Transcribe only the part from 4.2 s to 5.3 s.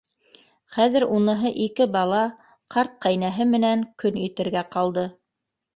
итергә ҡалды.